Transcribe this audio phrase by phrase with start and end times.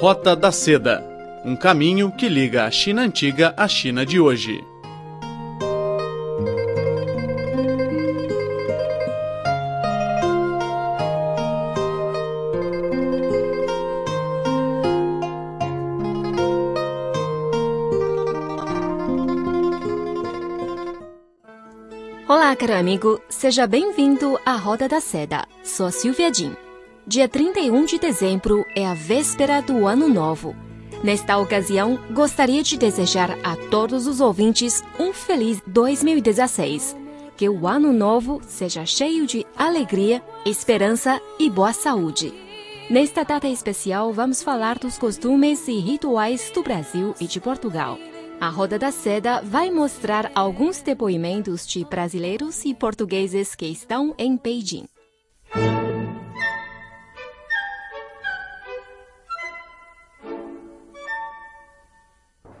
[0.00, 1.02] Rota da Seda
[1.44, 4.64] um caminho que liga a China antiga à China de hoje.
[22.26, 25.46] Olá, caro amigo, seja bem-vindo à Roda da Seda.
[25.62, 26.63] Sou a Silvia Jin.
[27.06, 30.56] Dia 31 de dezembro é a véspera do Ano Novo.
[31.02, 36.96] Nesta ocasião, gostaria de desejar a todos os ouvintes um feliz 2016.
[37.36, 42.32] Que o ano novo seja cheio de alegria, esperança e boa saúde.
[42.88, 47.98] Nesta data especial, vamos falar dos costumes e rituais do Brasil e de Portugal.
[48.40, 54.38] A Roda da Seda vai mostrar alguns depoimentos de brasileiros e portugueses que estão em
[54.42, 54.86] Beijing.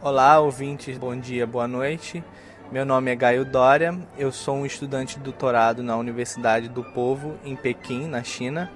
[0.04, 2.22] Olá, ouvintes, bom dia, boa noite.
[2.70, 7.38] Meu nome é Gaio Dória, eu sou um estudante de doutorado na Universidade do Povo,
[7.42, 8.70] em Pequim, na China,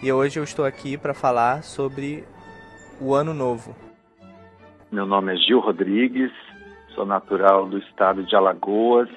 [0.00, 2.22] e hoje eu estou aqui para falar sobre
[3.00, 3.74] o Ano Novo.
[4.92, 6.30] Meu nome é Gil Rodrigues,
[6.94, 9.08] sou natural do estado de Alagoas,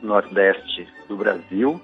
[0.00, 1.80] nordeste do Brasil,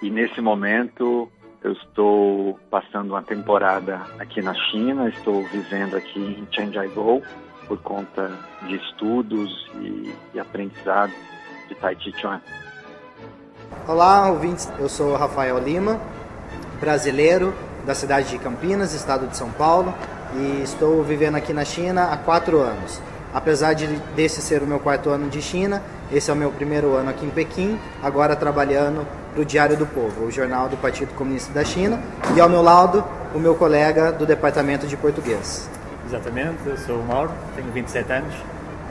[0.00, 1.28] e nesse momento
[1.60, 7.20] eu estou passando uma temporada aqui na China, estou vivendo aqui em Chanjiagou,
[7.70, 8.32] por conta
[8.66, 11.12] de estudos e, e aprendizado
[11.68, 12.40] de Tai Chi Chuan.
[13.86, 14.68] Olá, ouvintes.
[14.76, 16.00] Eu sou Rafael Lima,
[16.80, 17.54] brasileiro
[17.86, 19.94] da cidade de Campinas, estado de São Paulo,
[20.34, 23.00] e estou vivendo aqui na China há quatro anos.
[23.32, 26.96] Apesar de desse ser o meu quarto ano de China, esse é o meu primeiro
[26.96, 31.14] ano aqui em Pequim, agora trabalhando para o Diário do Povo, o jornal do Partido
[31.14, 32.02] Comunista da China,
[32.34, 35.70] e ao meu lado, o meu colega do Departamento de Português.
[36.10, 38.34] Exatamente, eu sou o Mauro, tenho 27 anos,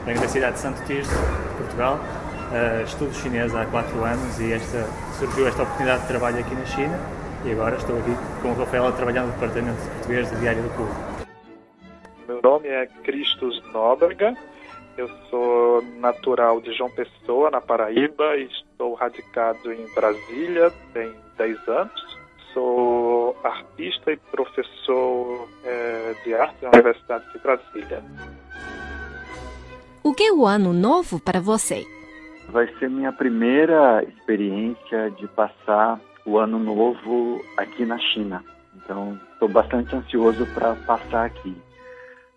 [0.06, 1.12] venho da cidade de Santo Tirso,
[1.58, 2.00] Portugal.
[2.50, 4.86] Uh, estudo chinês há 4 anos e esta,
[5.18, 6.98] surgiu esta oportunidade de trabalho aqui na China
[7.44, 8.10] e agora estou aqui
[8.40, 11.26] com o Rafael trabalhando no Departamento de Português do Diário do Povo.
[12.26, 14.34] Meu nome é Cristos Nóbrega,
[14.96, 21.68] eu sou natural de João Pessoa, na Paraíba, e estou radicado em Brasília tem 10
[21.68, 22.19] anos
[22.52, 28.02] sou artista e professor é, de arte na Universidade de Brasília.
[30.02, 31.86] O que é o ano novo para você?
[32.48, 38.44] Vai ser minha primeira experiência de passar o ano novo aqui na China.
[38.76, 41.54] Então, estou bastante ansioso para passar aqui.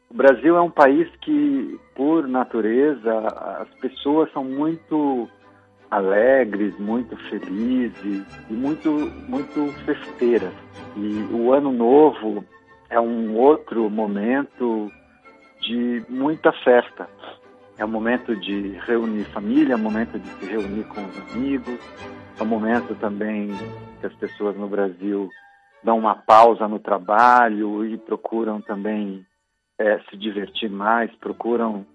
[0.09, 3.18] O Brasil é um país que, por natureza,
[3.59, 5.28] as pessoas são muito
[5.93, 8.89] alegres, muito felizes e muito,
[9.27, 10.53] muito festeiras.
[10.95, 12.43] E o Ano Novo
[12.89, 14.91] é um outro momento
[15.61, 17.07] de muita festa.
[17.77, 21.79] É um momento de reunir família, é um momento de se reunir com os amigos,
[22.39, 23.49] é um momento também
[23.99, 25.29] que as pessoas no Brasil
[25.83, 29.25] dão uma pausa no trabalho e procuram também
[29.77, 31.85] é, se divertir mais, procuram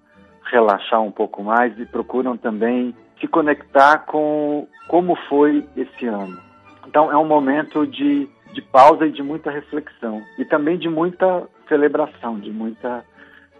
[0.51, 6.39] relaxar um pouco mais e procuram também se conectar com como foi esse ano.
[6.87, 11.47] Então é um momento de, de pausa e de muita reflexão e também de muita
[11.69, 13.05] celebração, de muita,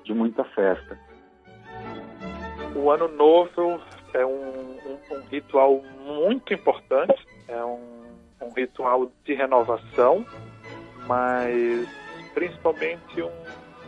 [0.05, 0.99] de muita festa.
[2.75, 3.81] O ano novo
[4.15, 8.07] é um, um, um ritual muito importante, é um,
[8.41, 10.25] um, ritual de renovação,
[11.07, 11.87] mas
[12.35, 13.31] principalmente um,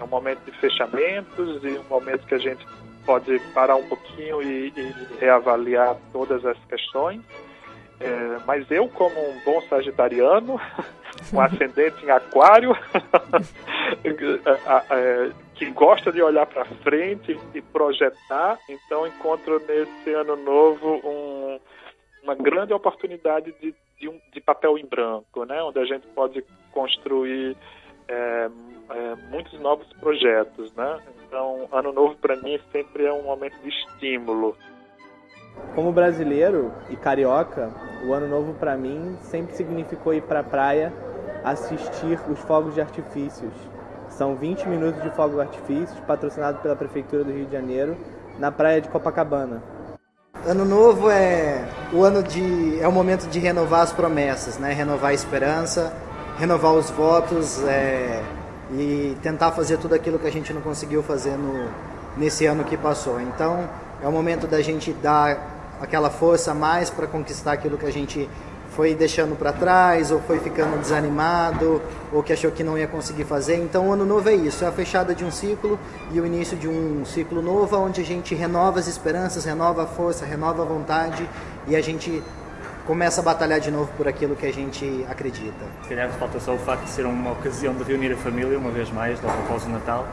[0.00, 2.66] é um momento de fechamentos e um momento que a gente
[3.10, 7.20] pode parar um pouquinho e, e reavaliar todas as questões.
[7.98, 10.60] É, mas eu, como um bom sagitariano,
[11.34, 12.70] um ascendente em aquário,
[14.04, 21.58] é, que gosta de olhar para frente e projetar, então encontro nesse ano novo um,
[22.22, 25.60] uma grande oportunidade de, de, um, de, papel em branco, né?
[25.64, 27.56] onde a gente pode construir
[28.10, 28.50] é,
[28.90, 30.98] é, muitos novos projetos, né?
[31.26, 34.56] Então, ano novo para mim sempre é um momento de estímulo.
[35.74, 37.70] Como brasileiro e carioca,
[38.04, 40.92] o ano novo para mim sempre significou ir para a praia
[41.44, 43.52] assistir os fogos de artifícios.
[44.08, 47.96] São 20 minutos de fogos de artifícios, patrocinado pela prefeitura do Rio de Janeiro,
[48.38, 49.62] na praia de Copacabana.
[50.44, 54.72] Ano novo é o ano de é o momento de renovar as promessas, né?
[54.72, 55.92] Renovar a esperança,
[56.40, 58.22] renovar os votos, é,
[58.72, 61.68] e tentar fazer tudo aquilo que a gente não conseguiu fazer no,
[62.16, 63.20] nesse ano que passou.
[63.20, 63.68] Então,
[64.02, 68.28] é o momento da gente dar aquela força mais para conquistar aquilo que a gente
[68.70, 73.24] foi deixando para trás, ou foi ficando desanimado, ou que achou que não ia conseguir
[73.24, 73.56] fazer.
[73.56, 75.78] Então, o ano novo é isso: é a fechada de um ciclo
[76.10, 79.86] e o início de um ciclo novo, onde a gente renova as esperanças, renova a
[79.86, 81.28] força, renova a vontade
[81.68, 82.22] e a gente
[82.90, 85.64] começa a batalhar de novo por aquilo que a gente acredita.
[85.82, 88.72] Se calhar falta só o facto de ser uma ocasião de reunir a família uma
[88.72, 90.08] vez mais, logo após o Natal,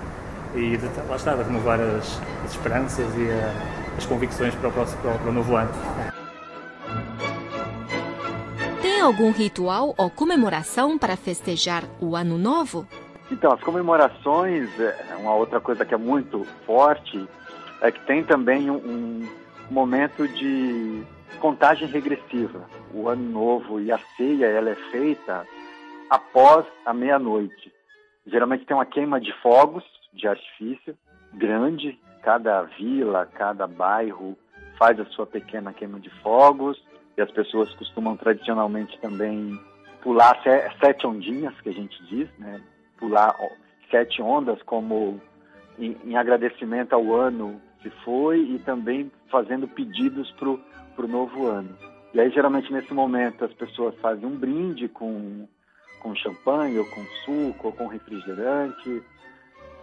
[0.54, 4.72] e de, lá está, de renovar as, as esperanças e a, as convicções para o,
[4.72, 5.72] próximo, para o novo ano.
[8.80, 12.88] Tem algum ritual ou comemoração para festejar o Ano Novo?
[13.32, 17.28] Então, as comemorações, é, uma outra coisa que é muito forte,
[17.82, 19.28] é que tem também um, um
[19.72, 21.04] momento de
[21.40, 22.70] contagem regressiva.
[22.94, 25.46] O ano novo e a ceia, ela é feita
[26.10, 27.72] após a meia-noite.
[28.26, 29.84] Geralmente tem uma queima de fogos
[30.14, 30.98] de artifício
[31.34, 34.38] grande, cada vila, cada bairro
[34.78, 36.82] faz a sua pequena queima de fogos
[37.18, 39.60] e as pessoas costumam tradicionalmente também
[40.02, 40.40] pular
[40.80, 42.62] sete ondinhas, que a gente diz, né?
[42.98, 43.36] Pular
[43.90, 45.20] sete ondas como
[45.80, 50.56] em, em agradecimento ao ano que foi e também fazendo pedidos para
[51.06, 51.70] o novo ano.
[52.14, 55.48] E aí, geralmente, nesse momento, as pessoas fazem um brinde com,
[56.00, 59.04] com champanhe, ou com suco, ou com refrigerante.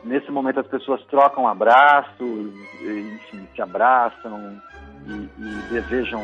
[0.03, 2.53] Nesse momento, as pessoas trocam abraços,
[2.83, 4.61] enfim, se abraçam
[5.07, 6.23] e, e desejam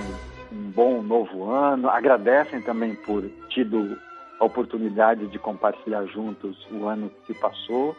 [0.53, 1.89] um bom novo ano.
[1.89, 3.97] Agradecem também por tido
[4.41, 7.95] a oportunidade de compartilhar juntos o ano que passou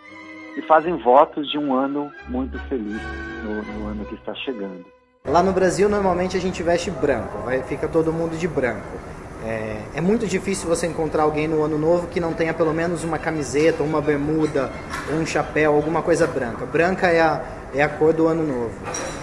[0.58, 3.02] e fazem votos de um ano muito feliz
[3.44, 4.86] no, no ano que está chegando.
[5.24, 8.98] Lá no Brasil, normalmente a gente veste branco, vai, fica todo mundo de branco.
[9.46, 13.04] É, é, muito difícil você encontrar alguém no ano novo que não tenha pelo menos
[13.04, 14.72] uma camiseta, uma bermuda,
[15.14, 16.66] um chapéu, alguma coisa branca.
[16.66, 17.40] Branca é a,
[17.72, 18.74] é a cor do ano novo.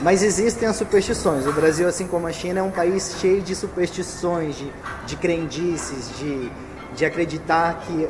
[0.00, 1.48] Mas existem as superstições.
[1.48, 4.72] O Brasil, assim como a China, é um país cheio de superstições, de,
[5.04, 6.48] de crendices, de,
[6.94, 8.08] de acreditar que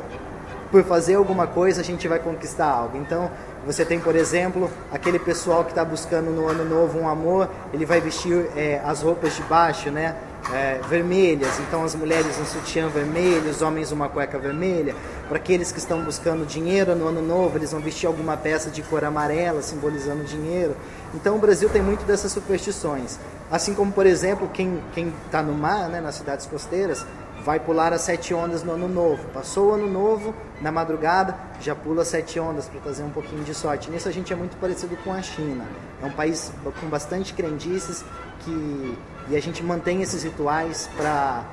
[0.71, 2.97] por fazer alguma coisa a gente vai conquistar algo.
[2.97, 3.31] Então,
[3.69, 7.85] você tem, por exemplo, aquele pessoal que está buscando no ano novo um amor, ele
[7.85, 10.15] vai vestir é, as roupas de baixo, né?
[10.51, 14.95] É, vermelhas, então as mulheres um sutiã vermelho, os homens uma cueca vermelha.
[15.27, 18.81] Para aqueles que estão buscando dinheiro no ano novo, eles vão vestir alguma peça de
[18.81, 20.75] cor amarela, simbolizando dinheiro.
[21.13, 23.19] Então o Brasil tem muito dessas superstições.
[23.51, 24.81] Assim como, por exemplo, quem
[25.27, 27.05] está no mar, né, nas cidades costeiras,
[27.49, 29.27] vai pular as sete ondas no ano novo.
[29.33, 33.55] Passou o ano novo, na madrugada, já pula sete ondas para trazer um pouquinho de
[33.55, 33.89] sorte.
[33.89, 35.65] Nisso a gente é muito parecido com a China.
[35.99, 38.05] É um país com bastante crendices
[38.41, 38.95] que
[39.29, 41.43] e a gente mantém esses rituais para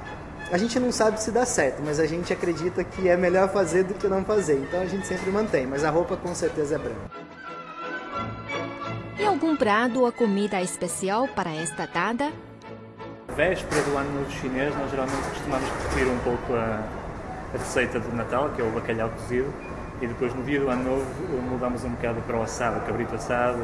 [0.52, 3.84] a gente não sabe se dá certo, mas a gente acredita que é melhor fazer
[3.84, 4.58] do que não fazer.
[4.68, 7.10] Então a gente sempre mantém, mas a roupa com certeza é branca.
[9.18, 12.30] E algum prato ou comida especial para esta data?
[13.36, 16.82] Véspera do ano novo chinês, nós geralmente costumamos repetir um pouco a,
[17.54, 19.52] a, receita do Natal, que é o bacalhau cozido,
[20.00, 21.04] e depois no dia do ano novo
[21.50, 23.60] mudamos um bocado para o assado, cabrito assado,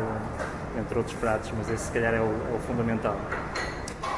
[0.78, 3.16] entre outros pratos, mas esse se calhar é o, é o fundamental.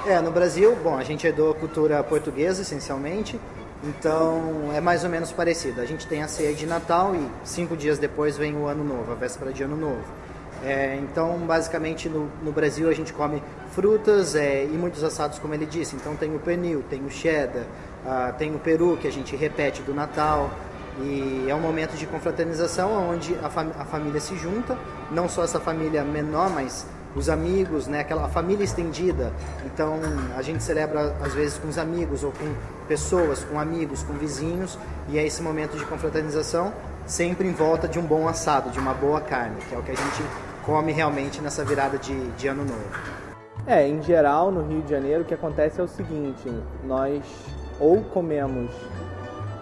[0.06, 3.40] É, no Brasil, bom, a gente herdou a cultura portuguesa essencialmente,
[3.84, 5.80] então é mais ou menos parecido.
[5.80, 9.12] A gente tem a ceia de Natal e cinco dias depois vem o Ano Novo,
[9.12, 10.04] a véspera de Ano Novo.
[10.64, 15.52] É, então, basicamente, no, no, Brasil a gente come frutas é, e muitos assados, como
[15.52, 15.94] ele disse.
[15.94, 17.64] Então, tem o pernil, tem o cheddar,
[18.04, 20.50] uh, tem o peru, que a gente repete do Natal.
[21.02, 24.78] E é um momento de confraternização onde a, fam a família se junta,
[25.10, 29.32] não só essa família menor, mas os amigos, né, aquela família estendida.
[29.66, 30.00] Então,
[30.36, 32.54] a gente celebra às vezes com os amigos ou com
[32.88, 36.72] pessoas, com amigos, com vizinhos, e é esse momento de confraternização
[37.06, 39.90] sempre em volta de um bom assado, de uma boa carne, que é o que
[39.90, 40.22] a gente
[40.64, 43.24] come realmente nessa virada de, de ano novo?
[43.66, 46.48] É, em geral, no Rio de Janeiro, o que acontece é o seguinte:
[46.84, 47.22] nós
[47.80, 48.70] ou comemos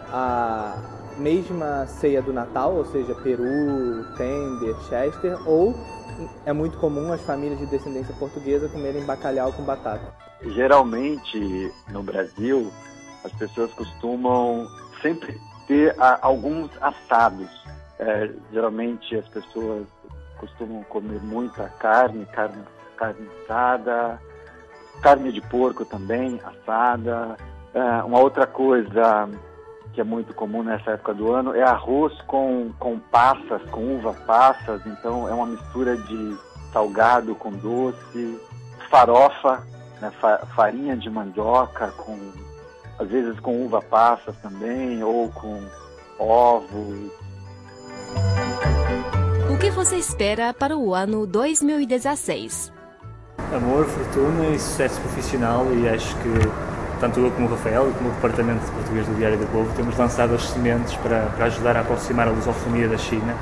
[0.08, 0.76] a
[1.18, 5.74] mesma ceia do Natal, ou seja, peru, tender, chester, ou
[6.44, 10.12] é muito comum as famílias de descendência portuguesa comerem bacalhau com batata.
[10.42, 12.70] Geralmente, no Brasil,
[13.24, 14.66] as pessoas costumam
[15.00, 17.48] sempre ter alguns assados.
[17.98, 19.86] É, geralmente, as pessoas
[20.42, 22.64] costumam comer muita carne, carne,
[22.96, 24.20] carne assada,
[25.00, 27.36] carne de porco também assada.
[27.72, 29.28] É, uma outra coisa
[29.92, 34.12] que é muito comum nessa época do ano é arroz com, com passas, com uva
[34.26, 34.84] passas.
[34.84, 36.36] Então é uma mistura de
[36.72, 38.40] salgado com doce,
[38.90, 39.62] farofa,
[40.00, 40.10] né,
[40.56, 42.18] farinha de mandioca com
[42.98, 45.62] às vezes com uva passas também ou com
[46.18, 47.12] ovos
[49.74, 52.72] você espera para o ano 2016?
[53.54, 58.10] Amor, fortuna e sucesso profissional e acho que tanto eu como o Rafael e como
[58.10, 61.76] o Departamento de Português do Diário do Povo temos lançado as sementes para, para ajudar
[61.76, 63.34] a aproximar a lusofonia da China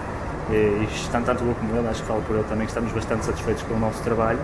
[0.50, 3.24] e, estando tanto eu como ele, acho que falo por ele também, que estamos bastante
[3.24, 4.40] satisfeitos com o nosso trabalho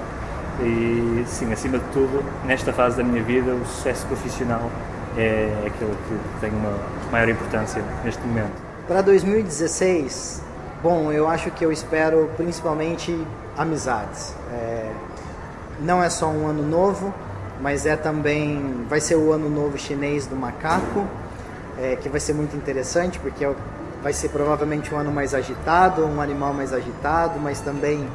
[0.61, 4.71] e sim, acima de tudo, nesta fase da minha vida, o sucesso profissional
[5.17, 6.77] é aquilo que tem uma
[7.11, 8.53] maior importância neste momento.
[8.87, 10.46] Para 2016,
[10.83, 13.17] bom, eu acho que eu espero principalmente
[13.57, 14.35] amizades.
[14.53, 14.91] É,
[15.81, 17.13] não é só um ano novo,
[17.61, 21.07] mas é também vai ser o ano novo chinês do macaco,
[21.79, 23.55] é, que vai ser muito interessante porque é,
[24.03, 28.07] vai ser provavelmente um ano mais agitado, um animal mais agitado, mas também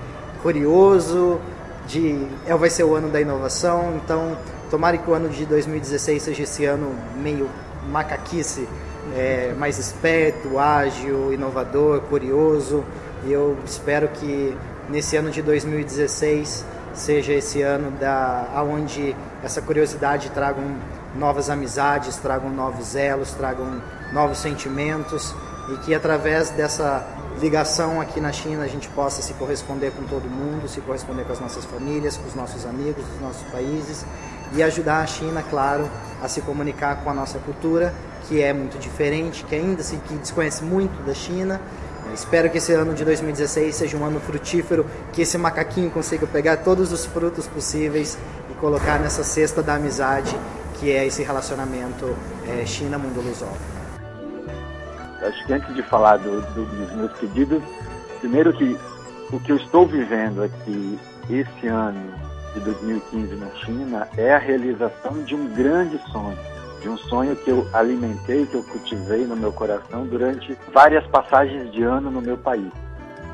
[0.41, 1.39] curioso.
[1.87, 4.37] De, é, vai ser o ano da inovação, então
[4.69, 7.49] tomara que o ano de 2016 seja esse ano meio
[7.89, 8.69] macaquice,
[9.15, 12.83] é, mais esperto, ágil, inovador, curioso.
[13.25, 14.55] E eu espero que
[14.89, 20.75] nesse ano de 2016 seja esse ano da aonde essa curiosidade tragam
[21.15, 23.81] novas amizades, tragam novos elos, tragam
[24.13, 25.33] novos sentimentos.
[25.69, 27.05] E que através dessa
[27.39, 31.33] ligação aqui na China a gente possa se corresponder com todo mundo, se corresponder com
[31.33, 34.05] as nossas famílias, com os nossos amigos, os nossos países.
[34.53, 35.89] E ajudar a China, claro,
[36.21, 37.93] a se comunicar com a nossa cultura,
[38.27, 41.59] que é muito diferente, que ainda se que desconhece muito da China.
[42.13, 46.57] espero que esse ano de 2016 seja um ano frutífero, que esse macaquinho consiga pegar
[46.57, 48.17] todos os frutos possíveis
[48.49, 50.35] e colocar nessa cesta da amizade,
[50.79, 52.15] que é esse relacionamento
[52.47, 53.81] é, China-mundo lusófono.
[55.21, 57.63] Acho que antes de falar do, do, dos meus pedidos,
[58.19, 58.77] primeiro que
[59.31, 60.99] o que eu estou vivendo aqui
[61.29, 62.13] esse ano
[62.53, 66.37] de 2015 na China é a realização de um grande sonho,
[66.81, 71.71] de um sonho que eu alimentei, que eu cultivei no meu coração durante várias passagens
[71.71, 72.71] de ano no meu país.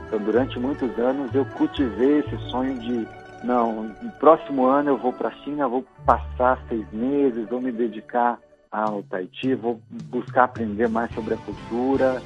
[0.06, 3.08] Então, durante muitos anos eu cultivei esse sonho de
[3.44, 7.72] não, no próximo ano eu vou para a China, vou passar seis meses, vou me
[7.72, 8.40] dedicar
[8.72, 12.22] ao Tahiti, vou buscar aprender mais sobre a cultura.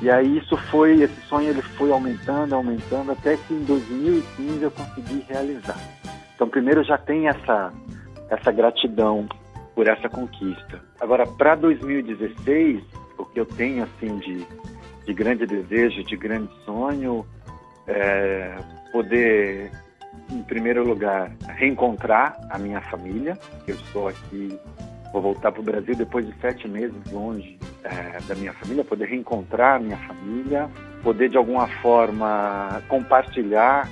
[0.00, 4.70] E aí isso foi, esse sonho ele foi aumentando, aumentando, até que em 2015 eu
[4.70, 5.78] consegui realizar.
[6.34, 7.72] Então, primeiro já tem essa,
[8.28, 9.28] essa gratidão
[9.74, 10.80] por essa conquista.
[11.00, 12.82] Agora, para 2016,
[13.18, 14.46] o que eu tenho assim de,
[15.04, 17.26] de grande desejo, de grande sonho,
[17.86, 18.56] é
[18.92, 19.70] poder,
[20.30, 23.36] em primeiro lugar, reencontrar a minha família.
[23.66, 24.58] Eu estou aqui,
[25.12, 29.06] vou voltar para o Brasil depois de sete meses longe é, da minha família, poder
[29.06, 30.70] reencontrar a minha família,
[31.02, 33.88] poder de alguma forma compartilhar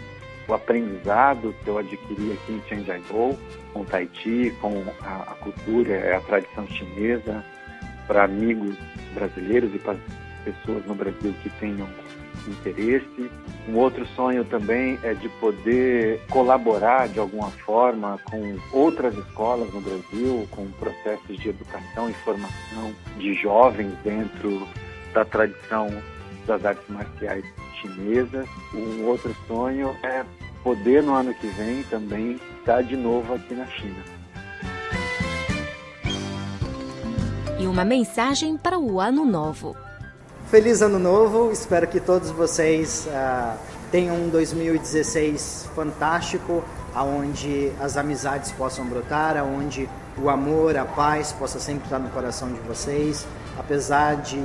[0.53, 3.39] o aprendizado que eu adquiri aqui em Chanjiagou,
[3.73, 7.43] com Tahiti, com a, a cultura, a tradição chinesa,
[8.07, 8.77] para amigos
[9.15, 9.97] brasileiros e para
[10.45, 11.89] pessoas no Brasil que tenham
[12.47, 13.31] interesse.
[13.67, 19.81] Um outro sonho também é de poder colaborar de alguma forma com outras escolas no
[19.81, 24.67] Brasil, com processos de educação e formação de jovens dentro
[25.15, 25.89] da tradição
[26.47, 27.45] das artes marciais
[27.81, 28.49] chinesas.
[28.75, 30.25] Um outro sonho é
[30.63, 34.03] poder no ano que vem também estar de novo aqui na China.
[37.59, 39.77] E uma mensagem para o ano novo.
[40.49, 43.57] Feliz ano novo, espero que todos vocês uh,
[43.91, 46.63] tenham um 2016 fantástico,
[46.95, 49.89] aonde as amizades possam brotar, aonde
[50.19, 53.27] o amor, a paz possa sempre estar no coração de vocês,
[53.59, 54.41] apesar de,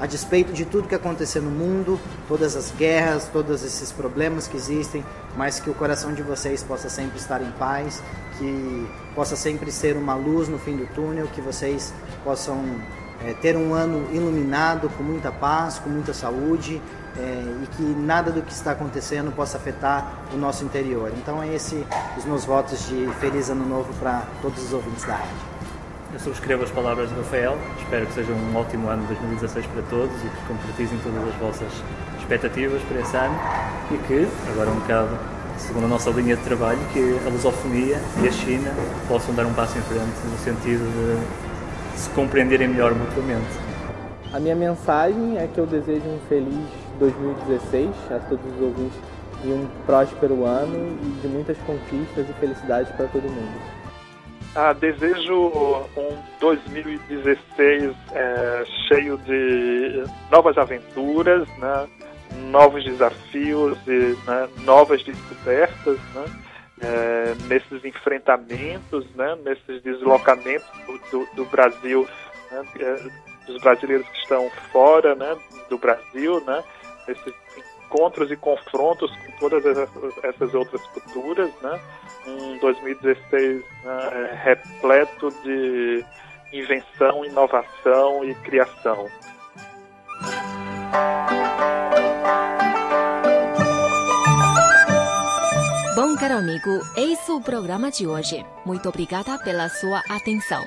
[0.00, 4.56] a despeito de tudo que acontecer no mundo, todas as guerras, todos esses problemas que
[4.56, 5.04] existem,
[5.36, 8.02] mas que o coração de vocês possa sempre estar em paz,
[8.38, 11.92] que possa sempre ser uma luz no fim do túnel, que vocês
[12.24, 12.64] possam
[13.24, 16.80] é, ter um ano iluminado, com muita paz, com muita saúde
[17.16, 21.12] é, e que nada do que está acontecendo possa afetar o nosso interior.
[21.16, 21.84] Então, é esse
[22.16, 25.49] os meus votos de feliz ano novo para todos os ouvintes da rádio.
[26.12, 29.82] Eu subscrevo as palavras do Rafael, espero que seja um ótimo ano de 2016 para
[29.82, 31.68] todos e que concretizem todas as vossas
[32.18, 33.38] expectativas para esse ano
[33.92, 35.16] e que, agora um bocado,
[35.56, 38.72] segundo a nossa linha de trabalho, que a lusofonia e a China
[39.06, 40.82] possam dar um passo em frente no sentido
[41.94, 43.46] de se compreenderem melhor mutuamente.
[44.32, 46.66] A minha mensagem é que eu desejo um feliz
[46.98, 48.98] 2016 a todos os ouvintes
[49.44, 53.79] e um próspero ano de muitas conquistas e felicidades para todo mundo.
[54.54, 55.52] Ah, desejo
[55.96, 61.88] um 2016 é, cheio de novas aventuras, né?
[62.50, 64.48] novos desafios e né?
[64.62, 66.24] novas descobertas, né?
[66.82, 69.36] É, nesses enfrentamentos, né?
[69.44, 72.08] nesses deslocamentos do, do, do Brasil,
[72.50, 72.64] né?
[72.80, 75.36] é, dos brasileiros que estão fora né?
[75.68, 76.64] do Brasil, né?
[77.90, 79.64] Encontros e confrontos com todas
[80.22, 81.80] essas outras culturas, né?
[82.26, 86.04] Um 2016 né, repleto de
[86.52, 89.08] invenção, inovação e criação.
[95.96, 98.44] Bom, caro amigo, esse é o programa de hoje.
[98.64, 100.62] Muito obrigada pela sua atenção.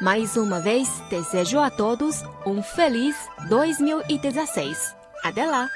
[0.00, 3.16] Mais uma vez, desejo a todos um feliz
[3.48, 4.96] 2016.
[5.24, 5.68] Até lá!